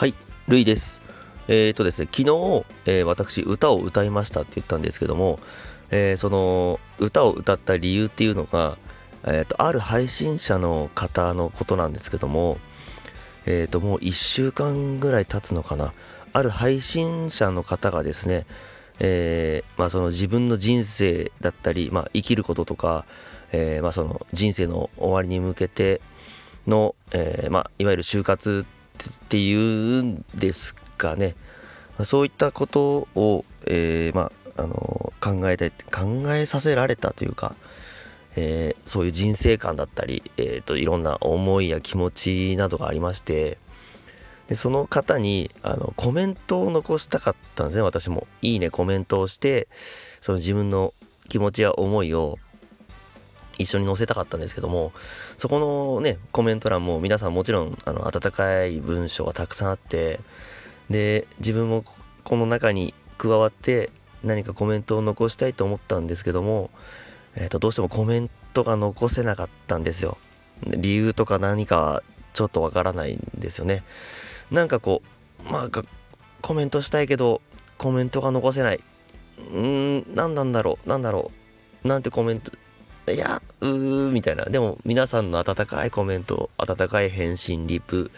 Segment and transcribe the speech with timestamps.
[0.00, 0.14] るい
[0.46, 1.00] ルイです。
[1.48, 5.40] えっ、ー、とですね、昨日、えー、私、歌を歌いましたって言ったんですけども、
[5.90, 8.78] えー、その、歌を歌った理由っていうのが、
[9.26, 12.58] えっ、と、ある配信者の方のことなんですけども、
[13.46, 15.92] えっ、と、もう1週間ぐらい経つのかな。
[16.32, 18.46] ある配信者の方がですね、
[19.00, 23.04] えまあ、その自分の人生だったり、まあ、生きることとか、
[23.52, 26.00] えまあ、その人生の終わりに向けて
[26.66, 28.66] の、えまあ、いわゆる就活
[29.04, 31.36] っていうんですかね。
[32.04, 37.54] そういったことを、えー、まあ、あの考えて考えさせられたというか、
[38.36, 43.58] えー、そういう人生観だったり、えーと、いろんな思いや気持ちなどがありまして
[44.48, 47.82] でその方にあのコメントを残したかったんですね。
[47.82, 49.68] 私もいいねコメントをして
[50.20, 50.94] その自分の
[51.28, 52.38] 気持ちや思いを
[53.58, 54.92] 一緒に載せたかったんですけども
[55.36, 60.20] そこのねコメント欄も皆さんもちろんあの温かい文章がたくさんあって
[60.90, 61.84] で自分も
[62.24, 63.90] この中に加わって
[64.22, 66.70] 何かコメントを残したいと思ったんですけども、
[67.34, 70.18] えー、とどうしてもコメントが残せなかったんですよ。
[70.66, 73.84] 理由とか何かちょっとわからないんですよね。
[74.50, 75.02] なんかこ
[75.46, 75.84] うまあ
[76.40, 77.42] コメントしたいけど
[77.76, 78.80] コメントが残せない。
[79.38, 81.30] うーん何なんだろう何だろ
[81.84, 82.50] うなんてコメント
[83.10, 84.44] いやうーみたいな。
[84.44, 88.10] でも皆さんの温かいコメント温かい返信リプ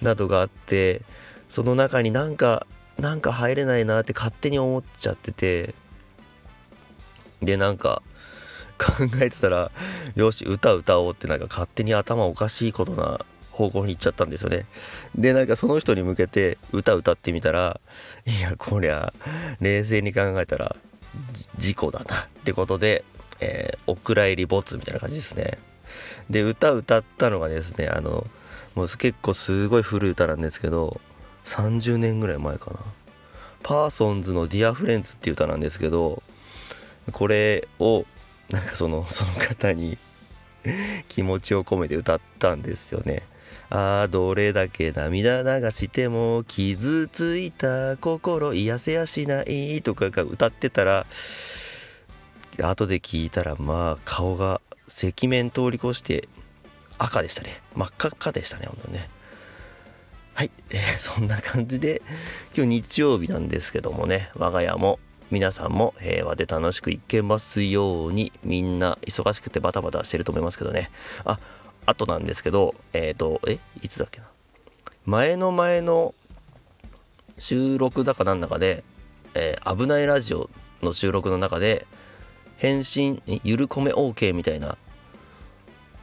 [0.00, 1.02] などがあって
[1.48, 2.66] その中になんか
[2.98, 5.74] なんか入れないなって勝手に思っちゃってて
[7.42, 8.02] でなんか
[8.78, 9.70] 考えてたら
[10.14, 14.66] よし歌歌おうってなんか勝手に頭おかしいことな方向に行っちゃったんですよね。
[15.14, 17.80] でなんかその人に向けて歌歌ってみたら
[18.26, 19.12] いやこりゃ
[19.60, 20.74] 冷静に考えたら
[21.58, 23.04] 事故だなってことで、
[23.42, 25.58] えー、お蔵入り没みたいな感じですね。
[26.30, 28.26] で歌歌ったのがですねあの
[28.74, 31.00] もう結構すごい古い歌なんですけど
[31.44, 32.80] 30年ぐらい前かな。
[33.62, 36.22] パーソンズの「Dear Friends っていう歌なんですけど
[37.12, 38.04] これを
[38.50, 39.98] なんかその その方に
[41.08, 43.22] 気持ちを込めて歌ったんですよね。
[43.70, 51.06] ああどれだけ涙流しても傷ついた心癒せやしないとかが歌ってたら
[52.60, 56.28] 後で聞いたらまあ顔が赤面通り越して
[56.98, 57.60] 赤でしたね。
[57.74, 59.08] 真っ赤っかでしたね本当にね。
[60.34, 62.02] はい、えー、 そんな感じで
[62.56, 64.98] 今日日曜日なんですけどもね我が家も
[65.30, 70.90] 皆さんも平和で楽しくいけますようにみんな忙しくてバタバタしてると思いますけどね。
[71.24, 71.38] あ
[71.84, 73.58] あとなんですけどえっ、ー、とえ？
[73.82, 74.26] いつだっけな？
[75.04, 76.14] 前の前の
[77.38, 78.84] 収録だかなんだかで、
[79.34, 80.48] えー、危ないラジオ
[80.82, 81.86] の収録の中で
[82.62, 84.78] 返信ゆるこめ OK みたいな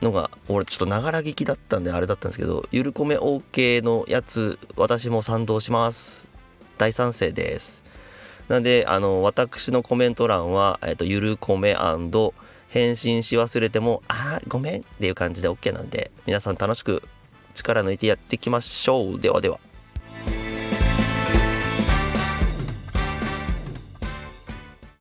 [0.02, 6.28] のが俺ちょっとながら聞きだったんであれだったんですけどゆるこめ OK のやつ私も賛同します。
[6.78, 7.81] 大賛成です。
[8.50, 11.78] なんであの私のコメント欄は、えっと、ゆるこめ
[12.68, 17.03] 返信し忘れてもあごめんっていう感じで OK なんで皆さん楽しく
[17.53, 19.19] 力抜いてやっていきましょう。
[19.22, 19.62] ではでは。